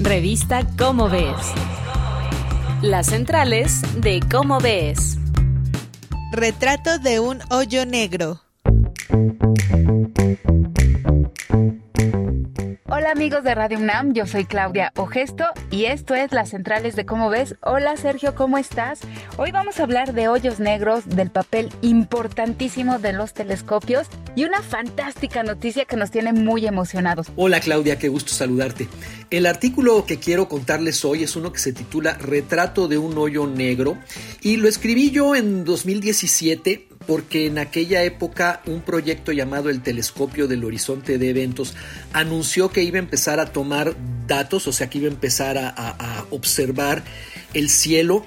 [0.00, 1.34] Revista Cómo Ves.
[2.82, 5.18] Las centrales de Cómo Ves.
[6.30, 8.40] Retrato de un hoyo negro.
[13.08, 17.06] Hola amigos de Radio UNAM, yo soy Claudia Ogesto y esto es Las Centrales de
[17.06, 17.54] Cómo Ves.
[17.62, 19.00] Hola Sergio, ¿cómo estás?
[19.38, 24.60] Hoy vamos a hablar de hoyos negros, del papel importantísimo de los telescopios y una
[24.60, 27.28] fantástica noticia que nos tiene muy emocionados.
[27.36, 28.88] Hola Claudia, qué gusto saludarte.
[29.30, 33.46] El artículo que quiero contarles hoy es uno que se titula Retrato de un hoyo
[33.46, 33.96] negro
[34.42, 40.46] y lo escribí yo en 2017 porque en aquella época un proyecto llamado el Telescopio
[40.46, 41.74] del Horizonte de Eventos
[42.12, 45.70] anunció que iba a empezar a tomar datos, o sea que iba a empezar a,
[45.70, 47.02] a observar
[47.54, 48.24] el cielo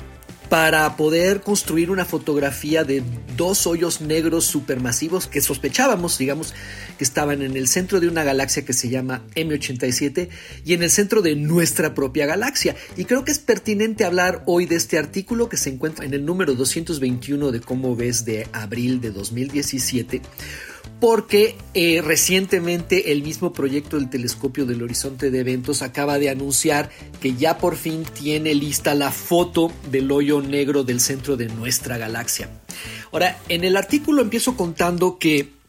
[0.51, 3.01] para poder construir una fotografía de
[3.37, 6.53] dos hoyos negros supermasivos que sospechábamos, digamos,
[6.97, 10.27] que estaban en el centro de una galaxia que se llama M87
[10.65, 12.75] y en el centro de nuestra propia galaxia.
[12.97, 16.25] Y creo que es pertinente hablar hoy de este artículo que se encuentra en el
[16.25, 20.21] número 221 de cómo ves de abril de 2017
[20.99, 26.89] porque eh, recientemente el mismo proyecto del telescopio del horizonte de eventos acaba de anunciar
[27.21, 31.97] que ya por fin tiene lista la foto del hoyo negro del centro de nuestra
[31.97, 32.49] galaxia.
[33.11, 35.61] Ahora, en el artículo empiezo contando que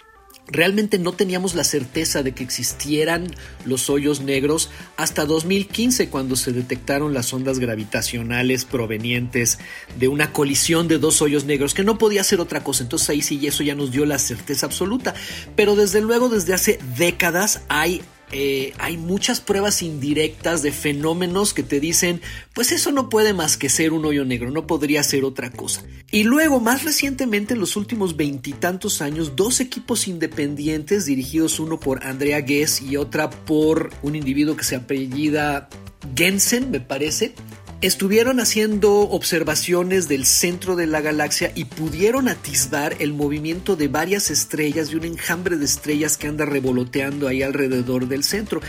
[0.53, 3.27] realmente no teníamos la certeza de que existieran
[3.65, 9.59] los hoyos negros hasta 2015 cuando se detectaron las ondas gravitacionales provenientes
[9.99, 12.83] de una colisión de dos hoyos negros que no podía ser otra cosa.
[12.83, 15.15] Entonces ahí sí eso ya nos dio la certeza absoluta.
[15.57, 21.63] Pero desde luego desde hace décadas hay eh, hay muchas pruebas indirectas de fenómenos que
[21.63, 22.21] te dicen,
[22.55, 25.83] pues eso no puede más que ser un hoyo negro, no podría ser otra cosa.
[26.11, 32.05] Y luego, más recientemente, en los últimos veintitantos años, dos equipos independientes, dirigidos uno por
[32.07, 35.69] Andrea Guess y otra por un individuo que se apellida
[36.17, 37.35] Gensen, me parece,
[37.83, 44.31] estuvieron haciendo observaciones del centro de la galaxia y pudieron atisbar el movimiento de varias
[44.31, 48.61] estrellas y un enjambre de estrellas que anda revoloteando ahí alrededor del centro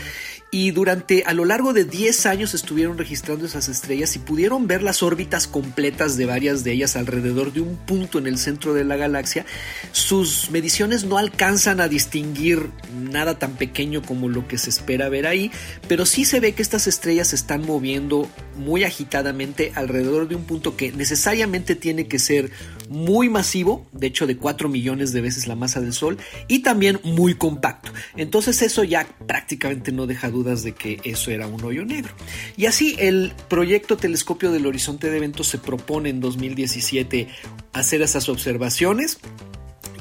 [0.54, 4.84] y durante a lo largo de 10 años estuvieron registrando esas estrellas y pudieron ver
[4.84, 8.84] las órbitas completas de varias de ellas alrededor de un punto en el centro de
[8.84, 9.44] la galaxia.
[9.90, 12.70] Sus mediciones no alcanzan a distinguir
[13.10, 15.50] nada tan pequeño como lo que se espera ver ahí,
[15.88, 20.44] pero sí se ve que estas estrellas se están moviendo muy agitadamente alrededor de un
[20.44, 22.52] punto que necesariamente tiene que ser
[22.88, 26.18] muy masivo, de hecho de 4 millones de veces la masa del Sol,
[26.48, 27.92] y también muy compacto.
[28.16, 32.14] Entonces eso ya prácticamente no deja duda de que eso era un hoyo negro.
[32.56, 37.28] Y así el proyecto Telescopio del Horizonte de Eventos se propone en 2017
[37.72, 39.18] hacer esas observaciones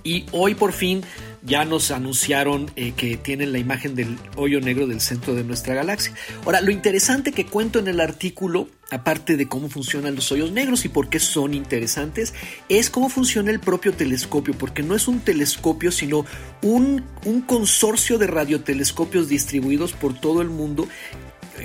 [0.04, 1.02] y hoy por fin
[1.46, 5.76] ya nos anunciaron eh, que tienen la imagen del hoyo negro del centro de nuestra
[5.76, 6.14] galaxia.
[6.46, 10.86] Ahora, lo interesante que cuento en el artículo, aparte de cómo funcionan los hoyos negros
[10.86, 12.34] y por qué son interesantes,
[12.70, 16.26] es cómo funciona el propio telescopio, porque no es un telescopio, sino
[16.62, 20.88] un, un consorcio de radiotelescopios distribuidos por todo el mundo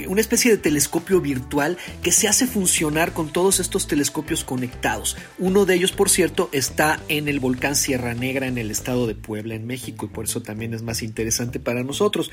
[0.06, 5.16] una especie de telescopio virtual que se hace funcionar con todos estos telescopios conectados.
[5.38, 9.14] Uno de ellos, por cierto, está en el volcán Sierra Negra en el estado de
[9.14, 12.30] Puebla, en México, y por eso también es más interesante para nosotros.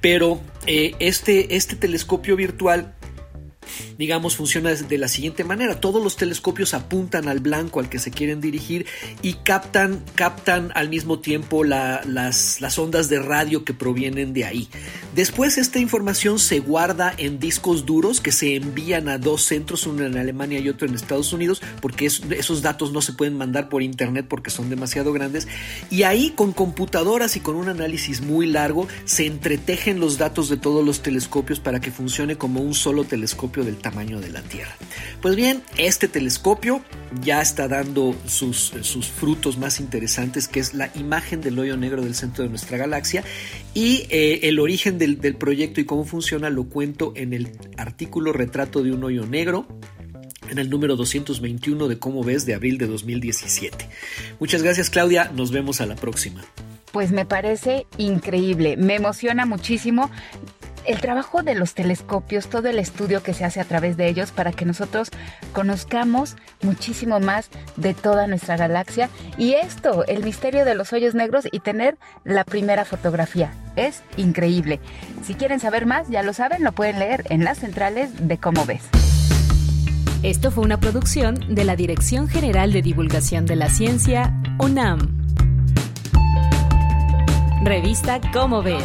[0.00, 2.94] Pero eh, este, este telescopio virtual
[3.98, 5.80] digamos, funciona de la siguiente manera.
[5.80, 8.86] Todos los telescopios apuntan al blanco al que se quieren dirigir
[9.22, 14.68] y captan, captan al mismo tiempo las, ondas de radio que provienen de ahí.
[15.14, 20.04] Después esta información se guarda en discos duros que se envían a dos centros, uno
[20.04, 23.82] en Alemania y otro en Estados Unidos, porque esos datos no se pueden mandar por
[23.82, 25.46] internet porque son demasiado grandes.
[25.90, 30.56] Y ahí con computadoras y con un análisis muy largo se entretejen los datos de
[30.56, 34.74] todos los telescopios para que funcione como un solo telescopio del tamaño de la Tierra.
[35.20, 36.82] Pues bien, este telescopio
[37.22, 42.02] ya está dando sus, sus frutos más interesantes, que es la imagen del hoyo negro
[42.02, 43.22] del centro de nuestra galaxia
[43.74, 48.32] y eh, el origen del, del proyecto y cómo funciona lo cuento en el artículo
[48.32, 49.68] Retrato de un hoyo negro
[50.48, 53.86] en el número 221 de Cómo ves de abril de 2017.
[54.40, 56.42] Muchas gracias Claudia, nos vemos a la próxima.
[56.90, 60.10] Pues me parece increíble, me emociona muchísimo
[60.86, 64.30] el trabajo de los telescopios, todo el estudio que se hace a través de ellos
[64.30, 65.10] para que nosotros
[65.52, 69.08] conozcamos muchísimo más de toda nuestra galaxia
[69.38, 73.52] y esto, el misterio de los hoyos negros y tener la primera fotografía.
[73.76, 74.80] Es increíble.
[75.24, 78.64] Si quieren saber más, ya lo saben, lo pueden leer en las centrales de Cómo
[78.64, 78.82] ves.
[80.22, 85.24] Esto fue una producción de la Dirección General de Divulgación de la Ciencia, UNAM.
[87.62, 88.84] Revista Cómo ves.